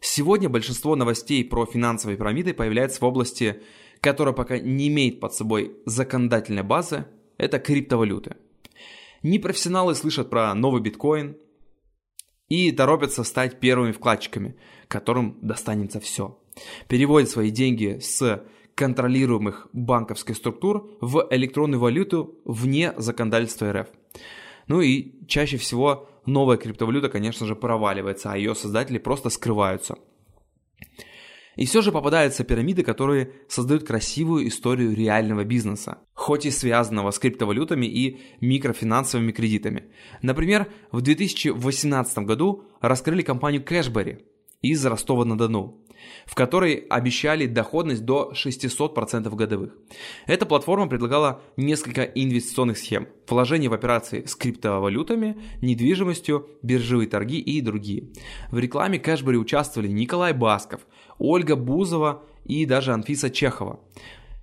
Сегодня 0.00 0.48
большинство 0.48 0.96
новостей 0.96 1.44
про 1.44 1.66
финансовые 1.66 2.16
пирамиды 2.16 2.54
появляется 2.54 3.00
в 3.00 3.04
области, 3.04 3.62
которая 4.00 4.34
пока 4.34 4.58
не 4.58 4.88
имеет 4.88 5.20
под 5.20 5.34
собой 5.34 5.76
законодательной 5.86 6.62
базы, 6.62 7.06
это 7.38 7.58
криптовалюты. 7.58 8.36
Непрофессионалы 9.22 9.94
слышат 9.94 10.30
про 10.30 10.54
новый 10.54 10.80
биткоин 10.80 11.36
и 12.48 12.72
торопятся 12.72 13.24
стать 13.24 13.60
первыми 13.60 13.92
вкладчиками– 13.92 14.56
которым 14.90 15.38
достанется 15.40 16.00
все. 16.00 16.36
Переводит 16.88 17.30
свои 17.30 17.50
деньги 17.50 18.00
с 18.02 18.44
контролируемых 18.74 19.68
банковских 19.72 20.36
структур 20.36 20.90
в 21.00 21.26
электронную 21.30 21.80
валюту 21.80 22.38
вне 22.44 22.92
законодательства 22.96 23.72
РФ. 23.72 23.88
Ну 24.66 24.80
и 24.80 25.26
чаще 25.26 25.56
всего 25.58 26.09
новая 26.26 26.56
криптовалюта, 26.56 27.08
конечно 27.08 27.46
же, 27.46 27.56
проваливается, 27.56 28.32
а 28.32 28.36
ее 28.36 28.54
создатели 28.54 28.98
просто 28.98 29.30
скрываются. 29.30 29.96
И 31.56 31.66
все 31.66 31.82
же 31.82 31.92
попадаются 31.92 32.44
пирамиды, 32.44 32.82
которые 32.82 33.32
создают 33.48 33.84
красивую 33.84 34.48
историю 34.48 34.94
реального 34.94 35.44
бизнеса, 35.44 35.98
хоть 36.14 36.46
и 36.46 36.50
связанного 36.50 37.10
с 37.10 37.18
криптовалютами 37.18 37.86
и 37.86 38.20
микрофинансовыми 38.40 39.32
кредитами. 39.32 39.92
Например, 40.22 40.72
в 40.92 41.02
2018 41.02 42.18
году 42.18 42.64
раскрыли 42.80 43.22
компанию 43.22 43.62
Cashberry, 43.62 44.22
из 44.62 44.84
Ростова-на-Дону, 44.84 45.79
в 46.26 46.34
которой 46.34 46.74
обещали 46.74 47.46
доходность 47.46 48.04
до 48.04 48.32
600% 48.34 49.34
годовых. 49.34 49.76
Эта 50.26 50.46
платформа 50.46 50.88
предлагала 50.88 51.42
несколько 51.56 52.02
инвестиционных 52.02 52.78
схем, 52.78 53.08
вложения 53.28 53.68
в 53.68 53.72
операции 53.72 54.24
с 54.24 54.34
криптовалютами, 54.34 55.40
недвижимостью, 55.60 56.48
биржевые 56.62 57.08
торги 57.08 57.38
и 57.38 57.60
другие. 57.60 58.10
В 58.50 58.58
рекламе 58.58 58.98
Кэшбери 58.98 59.38
участвовали 59.38 59.88
Николай 59.88 60.32
Басков, 60.32 60.80
Ольга 61.18 61.56
Бузова 61.56 62.24
и 62.44 62.66
даже 62.66 62.92
Анфиса 62.92 63.30
Чехова. 63.30 63.80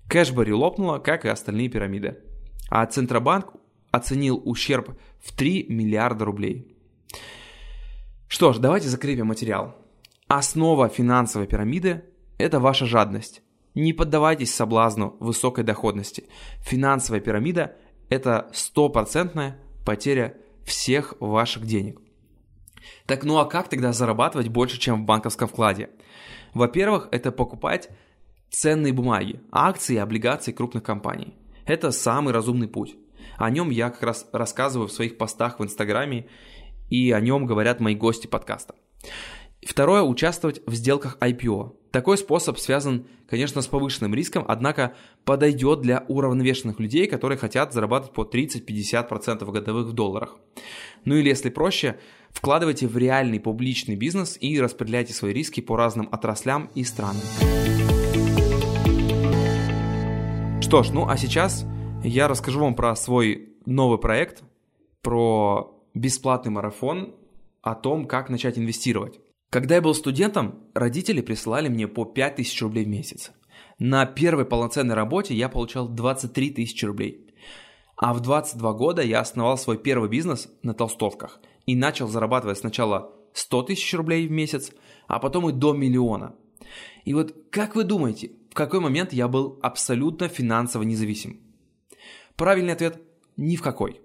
Кэшбери 0.10 0.54
лопнула, 0.54 1.00
как 1.00 1.26
и 1.26 1.30
остальные 1.30 1.70
пирамиды. 1.70 2.18
А 2.70 2.86
Центробанк 2.86 3.54
оценил 3.92 4.42
ущерб 4.44 4.98
в 5.20 5.36
3 5.36 5.68
миллиарда 5.70 6.26
рублей. 6.26 6.78
Что 8.28 8.54
ж, 8.54 8.58
давайте 8.60 8.90
закрепим 8.90 9.28
материал. 9.28 9.76
Основа 10.28 10.90
финансовой 10.90 11.48
пирамиды– 11.48 12.04
это 12.38 12.60
ваша 12.60 12.86
жадность. 12.86 13.42
Не 13.76 13.94
поддавайтесь 13.94 14.54
соблазну 14.54 15.16
высокой 15.22 15.64
доходности. 15.64 16.28
Финансовая 16.60 17.22
пирамида– 17.22 17.78
это 18.10 18.50
стопроцентная 18.52 19.58
потеря 19.86 20.36
всех 20.66 21.14
ваших 21.22 21.66
денег. 21.66 22.02
Так 23.06 23.24
ну 23.24 23.38
а 23.38 23.46
как 23.46 23.70
тогда 23.70 23.94
зарабатывать 23.94 24.50
больше, 24.50 24.78
чем 24.78 25.04
в 25.04 25.06
банковском 25.06 25.48
вкладе? 25.48 25.92
Во-первых, 26.54 27.08
это 27.12 27.32
покупать 27.32 27.90
ценные 28.50 28.92
бумаги, 28.92 29.40
акции 29.50 29.96
и 29.96 30.00
облигации 30.00 30.52
крупных 30.52 30.84
компаний. 30.84 31.36
Это 31.66 31.92
самый 31.92 32.34
разумный 32.34 32.68
путь. 32.68 32.98
О 33.38 33.50
нем 33.50 33.70
я 33.70 33.90
как 33.92 34.04
раз 34.04 34.28
рассказываю 34.34 34.90
в 34.90 34.92
своих 34.92 35.18
постах 35.18 35.60
в 35.60 35.64
Инстаграме, 35.64 36.28
и 36.90 37.14
о 37.14 37.22
нем 37.22 37.46
говорят 37.46 37.80
мои 37.80 37.96
гости 37.96 38.28
подкаста. 38.28 38.76
Второе– 39.68 40.02
участвовать 40.04 40.62
в 40.66 40.74
сделках 40.76 41.18
IPO. 41.20 41.76
Такой 41.92 42.18
способ 42.18 42.58
связан, 42.58 43.06
конечно, 43.30 43.62
с 43.62 43.68
повышенным 43.68 44.16
риском, 44.16 44.46
однако 44.48 44.96
подойдет 45.26 45.82
для 45.82 46.06
уравновешенных 46.08 46.80
людей, 46.80 47.06
которые 47.06 47.38
хотят 47.38 47.74
зарабатывать 47.74 48.14
по 48.14 48.24
30-50% 48.24 49.52
годовых 49.52 49.88
в 49.88 49.92
долларах. 49.92 50.38
Ну 51.04 51.16
или 51.16 51.28
если 51.28 51.50
проще, 51.50 52.00
вкладывайте 52.30 52.88
в 52.88 52.98
реальный 52.98 53.42
публичный 53.42 53.98
бизнес 53.98 54.38
и 54.40 54.58
распределяйте 54.62 55.14
свои 55.14 55.34
риски 55.34 55.60
по 55.60 55.76
разным 55.76 56.08
отраслям 56.14 56.70
и 56.74 56.86
странам. 56.86 57.22
Что 60.62 60.82
ж, 60.84 60.92
ну 60.92 61.10
а 61.10 61.18
сейчас 61.18 61.66
я 62.06 62.30
расскажу 62.30 62.62
вам 62.62 62.74
про 62.74 62.96
свой 62.96 63.50
новый 63.66 64.00
проект, 64.00 64.44
про 65.02 65.78
бесплатный 65.94 66.54
марафон, 66.54 67.16
о 67.62 67.76
том, 67.76 68.06
как 68.06 68.30
начать 68.30 68.58
инвестировать. 68.58 69.20
Когда 69.50 69.76
я 69.76 69.82
был 69.82 69.96
студентом, 69.96 70.60
родители 70.74 71.22
присылали 71.22 71.70
мне 71.70 71.88
по 71.88 72.04
5000 72.04 72.62
рублей 72.64 72.84
в 72.84 72.90
месяц. 72.90 73.32
На 73.80 74.06
первой 74.06 74.46
полноценной 74.46 74.96
работе 74.96 75.34
я 75.36 75.48
получал 75.48 75.88
23 75.88 76.52
тысячи 76.52 76.84
рублей. 76.84 77.34
А 77.96 78.14
в 78.14 78.20
22 78.20 78.74
года 78.74 79.02
я 79.02 79.22
основал 79.22 79.58
свой 79.58 79.78
первый 79.78 80.10
бизнес 80.10 80.50
на 80.64 80.74
толстовках 80.74 81.40
и 81.66 81.76
начал 81.76 82.10
зарабатывать 82.10 82.58
сначала 82.58 83.14
100 83.34 83.64
тысяч 83.64 83.94
рублей 83.94 84.28
в 84.28 84.32
месяц, 84.32 84.72
а 85.08 85.20
потом 85.20 85.50
и 85.50 85.54
до 85.54 85.74
миллиона. 85.74 86.36
И 87.06 87.14
вот 87.14 87.34
как 87.50 87.76
вы 87.76 87.86
думаете, 87.86 88.32
в 88.52 88.54
какой 88.54 88.82
момент 88.82 89.14
я 89.14 89.30
был 89.30 89.60
абсолютно 89.62 90.28
финансово 90.28 90.84
независим? 90.84 91.40
Правильный 92.36 92.74
ответ– 92.74 93.02
ни 93.38 93.56
в 93.56 93.62
какой. 93.62 94.02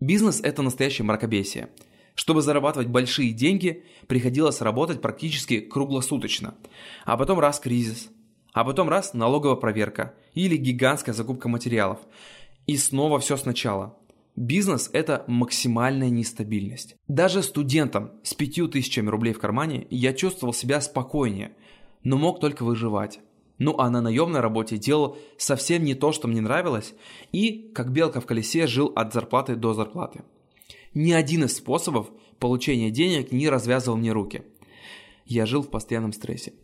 Бизнес– 0.00 0.40
это 0.42 0.62
настоящее 0.62 1.04
мракобесие– 1.04 1.68
чтобы 2.14 2.42
зарабатывать 2.42 2.88
большие 2.88 3.32
деньги, 3.32 3.84
приходилось 4.06 4.60
работать 4.60 5.00
практически 5.00 5.60
круглосуточно. 5.60 6.54
А 7.04 7.16
потом 7.16 7.38
раз 7.40 7.60
кризис, 7.60 8.10
а 8.52 8.64
потом 8.64 8.88
раз 8.88 9.14
налоговая 9.14 9.56
проверка 9.56 10.14
или 10.34 10.56
гигантская 10.56 11.14
закупка 11.14 11.48
материалов. 11.48 11.98
И 12.66 12.76
снова 12.76 13.18
все 13.18 13.36
сначала. 13.36 13.96
Бизнес– 14.36 14.88
это 14.92 15.24
максимальная 15.26 16.08
нестабильность. 16.08 16.96
Даже 17.08 17.42
студентом 17.42 18.12
с 18.22 18.34
5000 18.34 18.98
рублей 19.08 19.32
в 19.32 19.40
кармане 19.40 19.86
я 19.90 20.12
чувствовал 20.12 20.54
себя 20.54 20.80
спокойнее, 20.80 21.52
но 22.04 22.16
мог 22.16 22.40
только 22.40 22.64
выживать. 22.64 23.20
Ну 23.58 23.74
а 23.78 23.90
на 23.90 24.00
наемной 24.00 24.40
работе 24.40 24.78
делал 24.78 25.18
совсем 25.36 25.84
не 25.84 25.94
то, 25.94 26.12
что 26.12 26.28
мне 26.28 26.40
нравилось, 26.40 26.94
и, 27.32 27.70
как 27.74 27.92
белка 27.92 28.20
в 28.20 28.26
колесе, 28.26 28.66
жил 28.66 28.92
от 28.96 29.12
зарплаты 29.12 29.56
до 29.56 29.74
зарплаты. 29.74 30.22
Ни 30.94 31.12
один 31.12 31.44
из 31.44 31.56
способов 31.56 32.10
получения 32.40 32.90
денег 32.90 33.30
не 33.30 33.48
развязывал 33.48 33.96
мне 33.96 34.12
руки. 34.12 34.42
Я 35.24 35.46
жил 35.46 35.62
в 35.62 35.70
постоянном 35.70 36.12
стрессе. 36.12 36.54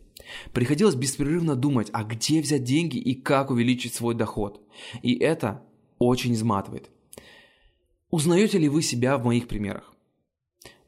Приходилось 0.51 0.95
беспрерывно 0.95 1.55
думать, 1.55 1.89
а 1.93 2.03
где 2.03 2.41
взять 2.41 2.65
деньги 2.65 2.97
и 2.97 3.15
как 3.15 3.51
увеличить 3.51 3.93
свой 3.93 4.15
доход. 4.15 4.61
И 5.01 5.15
это 5.15 5.63
очень 5.97 6.33
изматывает. 6.33 6.89
Узнаете 8.09 8.57
ли 8.57 8.67
вы 8.67 8.81
себя 8.81 9.17
в 9.17 9.23
моих 9.23 9.47
примерах? 9.47 9.93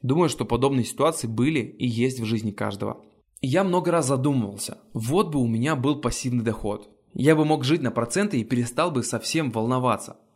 Думаю, 0.02 0.28
что 0.28 0.44
подобные 0.44 0.84
ситуации 0.84 1.26
были 1.26 1.60
и 1.60 1.86
есть 1.86 2.20
в 2.20 2.24
жизни 2.26 2.50
каждого. 2.50 3.02
Я 3.40 3.64
много 3.64 3.90
раз 3.90 4.06
задумывался, 4.06 4.78
вот 4.92 5.30
бы 5.30 5.38
у 5.38 5.46
меня 5.46 5.76
был 5.76 6.02
пассивный 6.02 6.44
доход. 6.44 6.90
Я 7.14 7.34
бы 7.34 7.46
мог 7.46 7.64
жить 7.64 7.80
на 7.80 7.90
проценты 7.90 8.38
и 8.38 8.44
перестал 8.44 8.90
бы 8.90 9.02
совсем 9.02 9.50
волноваться– 9.50 10.18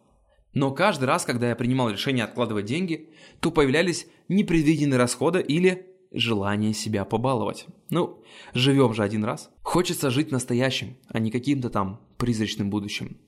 но 0.54 0.70
каждый 0.70 1.04
раз, 1.04 1.24
когда 1.24 1.48
я 1.48 1.56
принимал 1.56 1.90
решение 1.90 2.24
откладывать 2.24 2.64
деньги, 2.64 3.10
то 3.40 3.50
появлялись 3.50 4.06
непредвиденные 4.28 4.98
расходы 4.98 5.40
или 5.40 5.86
желание 6.12 6.72
себя 6.72 7.04
побаловать. 7.04 7.66
Ну, 7.90 8.22
живем 8.54 8.94
же 8.94 9.02
один 9.02 9.24
раз. 9.24 9.50
Хочется 9.62 10.10
жить 10.10 10.30
настоящим, 10.30 10.96
а 11.08 11.18
не 11.18 11.30
каким-то 11.30 11.70
там 11.70 12.00
призрачным 12.16 12.70
будущим. 12.70 13.18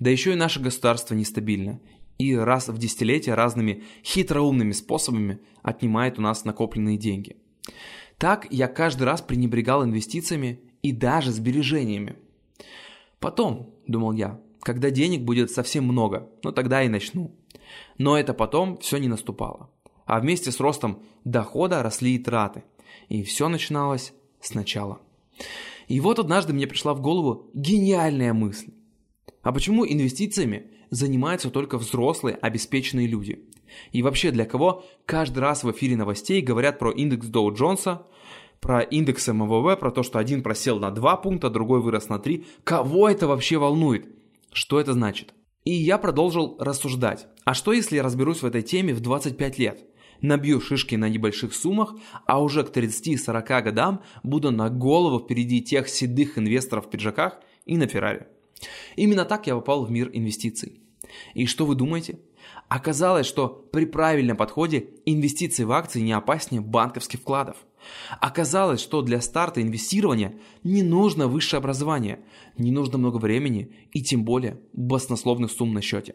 Да 0.00 0.10
еще 0.10 0.32
и 0.32 0.36
наше 0.36 0.58
государство 0.60 1.14
нестабильно. 1.14 1.80
И 2.16 2.34
раз 2.34 2.68
в 2.68 2.78
десятилетие 2.78 3.34
разными 3.34 3.84
хитроумными 4.02 4.72
способами 4.72 5.40
отнимает 5.62 6.18
у 6.18 6.22
нас 6.22 6.44
накопленные 6.44 6.96
деньги. 6.96 7.36
Так 8.18 8.46
я 8.50 8.68
каждый 8.68 9.02
раз 9.02 9.20
пренебрегал 9.20 9.84
инвестициями 9.84 10.60
и 10.82 10.92
даже 10.92 11.30
сбережениями. 11.30 12.16
Потом, 13.18 13.74
думал 13.86 14.12
я, 14.12 14.40
когда 14.64 14.90
денег 14.90 15.22
будет 15.22 15.50
совсем 15.50 15.84
много, 15.84 16.30
ну 16.42 16.50
тогда 16.50 16.82
и 16.82 16.88
начну. 16.88 17.36
Но 17.98 18.18
это 18.18 18.34
потом 18.34 18.78
все 18.78 18.96
не 18.96 19.08
наступало. 19.08 19.70
А 20.06 20.20
вместе 20.20 20.50
с 20.50 20.60
ростом 20.60 21.02
дохода 21.24 21.82
росли 21.82 22.14
и 22.14 22.18
траты. 22.18 22.64
И 23.08 23.22
все 23.22 23.48
начиналось 23.48 24.12
сначала. 24.40 25.00
И 25.88 26.00
вот 26.00 26.18
однажды 26.18 26.52
мне 26.52 26.66
пришла 26.66 26.94
в 26.94 27.00
голову 27.00 27.50
гениальная 27.54 28.32
мысль. 28.32 28.72
А 29.42 29.52
почему 29.52 29.86
инвестициями 29.86 30.70
занимаются 30.90 31.50
только 31.50 31.78
взрослые, 31.78 32.36
обеспеченные 32.36 33.06
люди? 33.06 33.44
И 33.92 34.02
вообще 34.02 34.30
для 34.30 34.46
кого 34.46 34.84
каждый 35.04 35.40
раз 35.40 35.64
в 35.64 35.70
эфире 35.72 35.96
новостей 35.96 36.40
говорят 36.40 36.78
про 36.78 36.90
индекс 36.90 37.26
Доу 37.26 37.52
Джонса, 37.52 38.06
про 38.60 38.80
индекс 38.80 39.28
МВВ, 39.28 39.78
про 39.78 39.90
то, 39.90 40.02
что 40.02 40.18
один 40.18 40.42
просел 40.42 40.78
на 40.78 40.90
2 40.90 41.16
пункта, 41.18 41.50
другой 41.50 41.80
вырос 41.80 42.08
на 42.08 42.18
3. 42.18 42.46
Кого 42.64 43.08
это 43.08 43.26
вообще 43.26 43.58
волнует? 43.58 44.06
Что 44.54 44.78
это 44.78 44.92
значит? 44.92 45.34
И 45.64 45.72
я 45.72 45.98
продолжил 45.98 46.56
рассуждать. 46.60 47.26
А 47.44 47.54
что 47.54 47.72
если 47.72 47.96
я 47.96 48.04
разберусь 48.04 48.40
в 48.40 48.46
этой 48.46 48.62
теме 48.62 48.94
в 48.94 49.00
25 49.00 49.58
лет? 49.58 49.84
Набью 50.20 50.60
шишки 50.60 50.94
на 50.94 51.08
небольших 51.08 51.52
суммах, 51.52 51.96
а 52.24 52.40
уже 52.40 52.62
к 52.62 52.74
30-40 52.74 53.62
годам 53.62 54.02
буду 54.22 54.52
на 54.52 54.70
голову 54.70 55.18
впереди 55.18 55.60
тех 55.60 55.88
седых 55.88 56.38
инвесторов 56.38 56.86
в 56.86 56.90
пиджаках 56.90 57.40
и 57.66 57.76
на 57.76 57.88
Феррари. 57.88 58.28
Именно 58.94 59.24
так 59.24 59.48
я 59.48 59.56
попал 59.56 59.84
в 59.84 59.90
мир 59.90 60.08
инвестиций. 60.12 60.80
И 61.34 61.46
что 61.46 61.66
вы 61.66 61.74
думаете? 61.74 62.20
Оказалось, 62.68 63.26
что 63.26 63.48
при 63.48 63.86
правильном 63.86 64.36
подходе 64.36 64.90
инвестиции 65.04 65.64
в 65.64 65.72
акции 65.72 66.00
не 66.00 66.12
опаснее 66.12 66.62
банковских 66.62 67.20
вкладов– 67.20 67.56
Оказалось, 68.20 68.80
что 68.80 69.02
для 69.02 69.20
старта 69.20 69.62
инвестирования 69.62 70.34
не 70.62 70.82
нужно 70.82 71.26
высшее 71.28 71.58
образование, 71.58 72.20
не 72.56 72.70
нужно 72.70 72.98
много 72.98 73.18
времени 73.18 73.74
и 73.92 74.02
тем 74.02 74.24
более 74.24 74.60
баснословных 74.72 75.50
сумм 75.50 75.74
на 75.74 75.80
счете. 75.80 76.14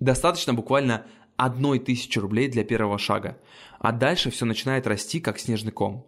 Достаточно 0.00 0.54
буквально 0.54 1.06
одной 1.36 1.78
тысячи 1.78 2.18
рублей 2.18 2.48
для 2.48 2.64
первого 2.64 2.98
шага, 2.98 3.38
а 3.78 3.92
дальше 3.92 4.30
все 4.30 4.44
начинает 4.44 4.86
расти 4.86 5.20
как 5.20 5.38
снежный 5.38 5.72
ком. 5.72 6.06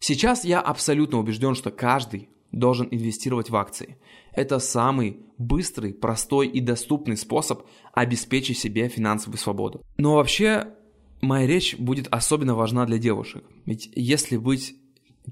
Сейчас 0.00 0.44
я 0.44 0.60
абсолютно 0.60 1.18
убежден, 1.18 1.54
что 1.54 1.70
каждый 1.70 2.28
должен 2.52 2.88
инвестировать 2.90 3.50
в 3.50 3.56
акции. 3.56 3.98
Это 4.32 4.58
самый 4.58 5.20
быстрый, 5.38 5.92
простой 5.92 6.48
и 6.48 6.60
доступный 6.60 7.16
способ 7.16 7.62
обеспечить 7.92 8.58
себе 8.58 8.88
финансовую 8.88 9.38
свободу. 9.38 9.82
Но 9.96 10.14
вообще 10.14 10.74
моя 11.20 11.46
речь 11.46 11.76
будет 11.78 12.08
особенно 12.10 12.54
важна 12.54 12.86
для 12.86 12.98
девушек. 12.98 13.44
Ведь 13.66 13.90
если 13.94 14.36
быть 14.36 14.76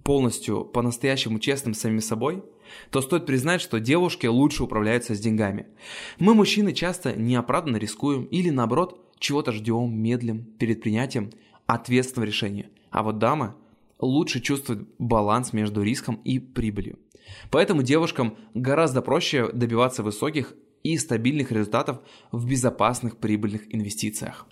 полностью 0.03 0.65
по-настоящему 0.65 1.39
честным 1.39 1.75
с 1.75 1.81
самим 1.81 2.01
собой, 2.01 2.45
то 2.91 3.01
стоит 3.01 3.27
признать, 3.27 3.61
что 3.61 3.81
девушки 3.81 4.27
лучше 4.27 4.65
управляются 4.65 5.15
с 5.15 5.21
деньгами. 5.21 5.67
Мы, 6.19 6.35
мужчины, 6.35 6.73
часто 6.73 7.15
неоправданно 7.15 7.77
рискуем 7.77 8.25
или, 8.25 8.51
наоборот, 8.51 9.01
чего-то 9.19 9.53
ждем, 9.53 9.95
медлим 9.95 10.45
перед 10.59 10.83
принятием 10.83 11.31
ответственного 11.67 12.27
решения. 12.27 12.71
А 12.91 13.03
вот 13.03 13.19
дамы 13.19 13.55
лучше 13.99 14.41
чувствуют 14.41 14.89
баланс 14.99 15.53
между 15.53 15.83
риском 15.83 16.17
и 16.25 16.39
прибылью. 16.39 16.99
Поэтому 17.51 17.83
девушкам 17.83 18.37
гораздо 18.55 19.03
проще 19.03 19.51
добиваться 19.53 20.03
высоких 20.03 20.55
и 20.83 20.97
стабильных 20.99 21.51
результатов 21.51 22.01
в 22.31 22.47
безопасных 22.49 23.17
прибыльных 23.17 23.75
инвестициях. 23.75 24.47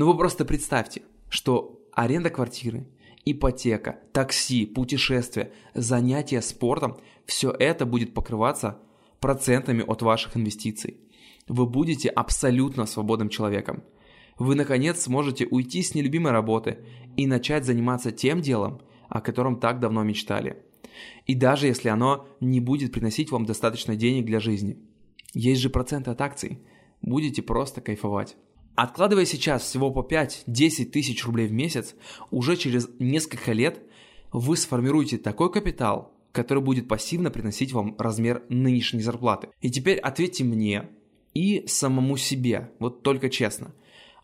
Но 0.00 0.06
вы 0.06 0.16
просто 0.16 0.46
представьте, 0.46 1.02
что 1.28 1.78
аренда 1.92 2.30
квартиры, 2.30 2.86
ипотека, 3.26 4.00
такси, 4.12 4.64
путешествия, 4.64 5.52
занятия 5.74 6.40
спортом– 6.40 6.96
все 7.26 7.50
это 7.50 7.84
будет 7.84 8.14
покрываться 8.14 8.78
процентами 9.20 9.84
от 9.86 10.00
ваших 10.00 10.38
инвестиций. 10.38 11.00
Вы 11.48 11.66
будете 11.66 12.08
абсолютно 12.08 12.86
свободным 12.86 13.28
человеком. 13.28 13.82
Вы, 14.38 14.54
наконец, 14.54 15.02
сможете 15.02 15.44
уйти 15.44 15.82
с 15.82 15.94
нелюбимой 15.94 16.32
работы 16.32 16.78
и 17.18 17.26
начать 17.26 17.66
заниматься 17.66 18.10
тем 18.10 18.40
делом, 18.40 18.80
о 19.10 19.20
котором 19.20 19.60
так 19.60 19.80
давно 19.80 20.02
мечтали. 20.02 20.62
И 21.26 21.34
даже 21.34 21.66
если 21.66 21.90
оно 21.90 22.26
не 22.40 22.60
будет 22.60 22.92
приносить 22.92 23.30
вам 23.30 23.44
достаточно 23.44 23.96
денег 23.96 24.24
для 24.24 24.40
жизни. 24.40 24.78
Есть 25.34 25.60
же 25.60 25.68
проценты 25.68 26.10
от 26.10 26.22
акций. 26.22 26.58
Будете 27.02 27.42
просто 27.42 27.82
кайфовать. 27.82 28.38
Откладывая 28.82 29.26
сейчас 29.26 29.62
всего 29.62 29.90
по 29.90 30.00
5-10 30.00 30.86
тысяч 30.86 31.22
рублей 31.26 31.48
в 31.48 31.52
месяц, 31.52 31.94
уже 32.30 32.56
через 32.56 32.88
несколько 32.98 33.52
лет 33.52 33.82
вы 34.32 34.56
сформируете 34.56 35.18
такой 35.18 35.52
капитал, 35.52 36.14
который 36.32 36.62
будет 36.62 36.88
пассивно 36.88 37.30
приносить 37.30 37.74
вам 37.74 37.94
размер 37.98 38.42
нынешней 38.48 39.02
зарплаты. 39.02 39.50
И 39.60 39.70
теперь 39.70 39.98
ответьте 39.98 40.44
мне 40.44 40.88
и 41.34 41.62
самому 41.66 42.16
себе, 42.16 42.70
вот 42.78 43.02
только 43.02 43.28
честно. 43.28 43.74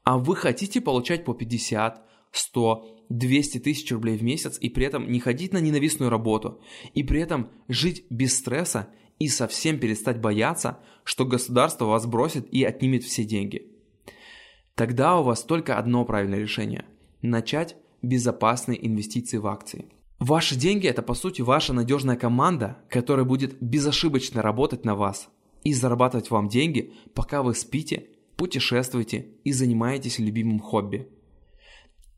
А 0.05 0.17
вы 0.17 0.35
хотите 0.35 0.81
получать 0.81 1.27
по 1.27 1.35
50, 1.35 2.03
100 2.33 2.89
200 3.11 3.59
тысяч 3.59 3.93
рублей 3.93 4.17
в 4.17 4.23
месяц 4.23 4.57
и 4.59 4.71
при 4.71 4.87
этом 4.87 5.13
не 5.13 5.21
ходить 5.21 5.53
на 5.53 5.59
ненавистную 5.59 6.11
работу, 6.11 6.63
и 6.95 7.03
при 7.03 7.21
этом 7.21 7.51
жить 7.69 8.07
без 8.09 8.39
стресса 8.39 8.89
и 9.19 9.29
совсем 9.29 9.79
перестать 9.79 10.19
бояться, 10.19 10.79
что 11.05 11.27
государство 11.27 11.85
вас 11.85 12.07
бросит 12.07 12.49
и 12.55 12.65
отнимет 12.65 13.05
все 13.05 13.23
деньги. 13.23 13.76
Тогда 14.77 15.19
у 15.19 15.23
вас 15.23 15.43
только 15.43 15.79
одно 15.79 16.05
правильное 16.05 16.39
решение– 16.39 16.85
начать 17.23 17.77
безопасные 18.03 18.87
инвестиции 18.87 19.39
в 19.39 19.47
акции. 19.47 19.87
Ваши 20.19 20.55
деньги– 20.55 20.87
это 20.89 21.01
по 21.01 21.15
сути 21.15 21.41
ваша 21.41 21.73
надежная 21.73 22.17
команда, 22.17 22.77
которая 22.91 23.25
будет 23.25 23.57
безошибочно 23.63 24.43
работать 24.43 24.85
на 24.85 24.95
вас 24.95 25.29
и 25.65 25.73
зарабатывать 25.73 26.31
вам 26.31 26.49
деньги, 26.49 26.93
пока 27.15 27.43
вы 27.43 27.55
спите, 27.55 28.09
путешествуете 28.37 29.29
и 29.45 29.53
занимаетесь 29.53 30.19
любимым 30.19 30.61
хобби. 30.61 31.09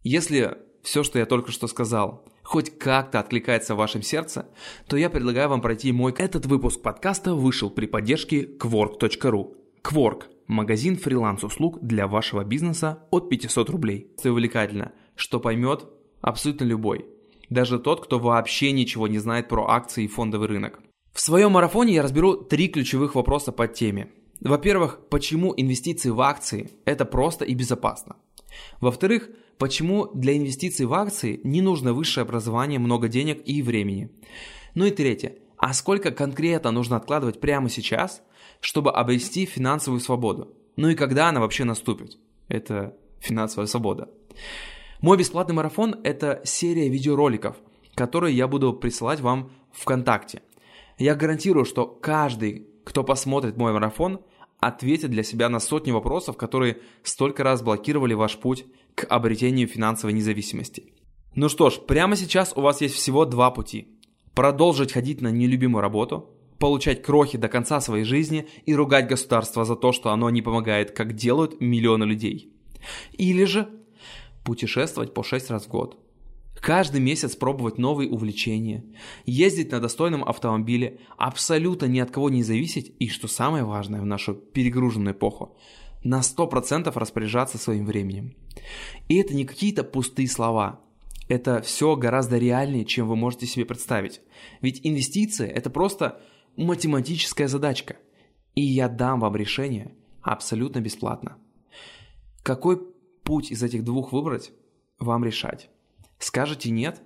Если 0.02 0.58
все, 0.82 1.04
что 1.04 1.20
я 1.20 1.26
только 1.26 1.52
что 1.52 1.68
сказал, 1.68 2.24
хоть 2.42 2.76
как-то 2.76 3.20
откликается 3.20 3.76
в 3.76 3.78
вашем 3.78 4.02
сердце, 4.02 4.48
то 4.88 4.96
я 4.96 5.10
предлагаю 5.10 5.48
вам 5.48 5.60
пройти 5.60 5.92
мой... 5.92 6.12
Этот 6.18 6.46
выпуск 6.46 6.82
подкаста 6.82 7.36
вышел 7.36 7.70
при 7.70 7.86
поддержке 7.86 8.42
Quark.ru. 8.42 9.54
Quark– 9.82 10.24
магазин 10.46 10.96
фриланс-услуг 10.96 11.78
для 11.80 12.06
вашего 12.06 12.44
бизнеса 12.44 13.04
от 13.10 13.28
500 13.28 13.70
рублей. 13.70 14.12
Это 14.18 14.32
увлекательно, 14.32 14.92
что 15.14 15.40
поймет 15.40 15.86
абсолютно 16.20 16.64
любой. 16.64 17.06
Даже 17.50 17.78
тот, 17.78 18.04
кто 18.04 18.18
вообще 18.18 18.72
ничего 18.72 19.08
не 19.08 19.18
знает 19.18 19.48
про 19.48 19.68
акции 19.68 20.04
и 20.04 20.08
фондовый 20.08 20.48
рынок. 20.48 20.80
В 21.12 21.20
своем 21.20 21.52
марафоне 21.52 21.94
я 21.94 22.02
разберу 22.02 22.36
три 22.36 22.68
ключевых 22.68 23.14
вопроса 23.14 23.52
по 23.52 23.66
теме. 23.66 24.10
Во-первых, 24.40 25.00
почему 25.08 25.54
инвестиции 25.56 26.10
в 26.10 26.20
акции– 26.20 26.70
это 26.84 27.04
просто 27.04 27.44
и 27.44 27.54
безопасно. 27.54 28.16
Во-вторых, 28.80 29.30
почему 29.58 30.06
для 30.14 30.36
инвестиций 30.36 30.86
в 30.86 30.94
акции 30.94 31.40
не 31.44 31.60
нужно 31.60 31.92
высшее 31.92 32.22
образование, 32.22 32.78
много 32.78 33.08
денег 33.08 33.42
и 33.44 33.62
времени. 33.62 34.10
Ну 34.74 34.84
и 34.84 34.90
третье, 34.90 35.36
а 35.56 35.72
сколько 35.74 36.12
конкретно 36.12 36.70
нужно 36.70 36.96
откладывать 36.96 37.40
прямо 37.40 37.68
сейчас, 37.68 38.22
чтобы 38.60 38.92
обрести 38.92 39.46
финансовую 39.46 40.00
свободу? 40.00 40.54
Ну 40.76 40.88
и 40.88 40.94
когда 40.94 41.28
она 41.28 41.40
вообще 41.40 41.64
наступит? 41.64 42.18
Это 42.48 42.96
финансовая 43.20 43.66
свобода. 43.66 44.08
Мой 45.00 45.16
бесплатный 45.16 45.54
марафон– 45.54 45.96
это 46.04 46.40
серия 46.44 46.88
видеороликов, 46.88 47.56
которые 47.94 48.36
я 48.36 48.48
буду 48.48 48.72
присылать 48.72 49.20
вам 49.20 49.50
ВКонтакте. 49.72 50.42
Я 50.98 51.14
гарантирую, 51.14 51.64
что 51.64 51.86
каждый, 51.86 52.66
кто 52.84 53.04
посмотрит 53.04 53.56
мой 53.56 53.72
марафон, 53.72 54.20
ответит 54.58 55.10
для 55.10 55.22
себя 55.22 55.48
на 55.48 55.60
сотни 55.60 55.92
вопросов, 55.92 56.36
которые 56.36 56.78
столько 57.02 57.44
раз 57.44 57.62
блокировали 57.62 58.14
ваш 58.14 58.36
путь 58.38 58.66
к 58.94 59.04
обретению 59.04 59.68
финансовой 59.68 60.12
независимости. 60.12 60.92
Ну 61.34 61.48
что 61.48 61.70
ж, 61.70 61.78
прямо 61.78 62.16
сейчас 62.16 62.52
у 62.56 62.60
вас 62.60 62.80
есть 62.80 62.96
всего 62.96 63.24
два 63.24 63.52
пути. 63.52 63.96
Продолжить 64.34 64.92
ходить 64.92 65.20
на 65.20 65.28
нелюбимую 65.28 65.80
работу, 65.82 66.30
получать 66.58 67.02
крохи 67.02 67.38
до 67.38 67.48
конца 67.48 67.80
своей 67.80 68.04
жизни 68.04 68.48
и 68.66 68.74
ругать 68.74 69.08
государство 69.08 69.64
за 69.64 69.76
то, 69.76 69.92
что 69.92 70.10
оно 70.10 70.30
не 70.30 70.42
помогает, 70.42 70.90
как 70.90 71.14
делают 71.14 71.60
миллионы 71.60 72.04
людей. 72.04 72.52
Или 73.12 73.44
же 73.44 73.68
путешествовать 74.44 75.14
по 75.14 75.22
6 75.22 75.50
раз 75.50 75.66
в 75.66 75.68
год. 75.68 75.98
Каждый 76.60 77.00
месяц 77.00 77.36
пробовать 77.36 77.78
новые 77.78 78.10
увлечения, 78.10 78.84
ездить 79.26 79.70
на 79.70 79.78
достойном 79.78 80.24
автомобиле, 80.24 80.98
абсолютно 81.16 81.86
ни 81.86 82.00
от 82.00 82.10
кого 82.10 82.30
не 82.30 82.42
зависеть 82.42 82.92
и, 82.98 83.08
что 83.08 83.28
самое 83.28 83.64
важное 83.64 84.00
в 84.00 84.06
нашу 84.06 84.34
перегруженную 84.34 85.14
эпоху, 85.14 85.56
на 86.02 86.20
100% 86.20 86.92
распоряжаться 86.98 87.58
своим 87.58 87.86
временем. 87.86 88.34
И 89.08 89.16
это 89.16 89.34
не 89.34 89.44
какие-то 89.44 89.84
пустые 89.84 90.28
слова. 90.28 90.80
Это 91.28 91.62
все 91.62 91.94
гораздо 91.94 92.38
реальнее, 92.38 92.84
чем 92.84 93.06
вы 93.06 93.14
можете 93.14 93.46
себе 93.46 93.64
представить. 93.64 94.20
Ведь 94.60 94.80
инвестиции– 94.82 95.46
это 95.54 95.70
просто 95.70 96.20
математическая 96.58 97.48
задачка. 97.48 97.96
И 98.54 98.60
я 98.60 98.88
дам 98.88 99.20
вам 99.20 99.36
решение 99.36 99.94
абсолютно 100.20 100.80
бесплатно. 100.80 101.38
Какой 102.42 102.78
путь 103.22 103.50
из 103.50 103.62
этих 103.62 103.84
двух 103.84 104.12
выбрать, 104.12 104.52
вам 104.98 105.24
решать. 105.24 105.70
Скажете 106.18 106.70
«нет», 106.70 107.00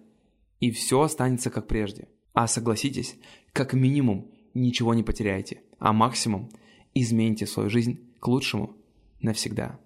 и 0.60 0.70
все 0.70 1.02
останется 1.02 1.50
как 1.50 1.66
прежде. 1.66 2.08
А 2.32 2.46
согласитесь, 2.46 3.16
как 3.52 3.74
минимум 3.74 4.30
ничего 4.54 4.94
не 4.94 5.02
потеряете, 5.02 5.60
а 5.78 5.92
максимум 5.92 6.50
измените 6.94 7.46
свою 7.46 7.68
жизнь 7.68 8.00
к 8.20 8.28
лучшему 8.28 8.76
навсегда. 9.20 9.78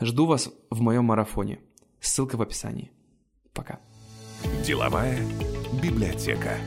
Жду 0.00 0.26
вас 0.26 0.50
в 0.70 0.80
моем 0.80 1.04
марафоне. 1.04 1.60
Ссылка 2.00 2.36
в 2.36 2.42
описании. 2.42 2.90
Пока. 3.52 3.80
Деловая 4.64 5.20
библиотека. 5.82 6.58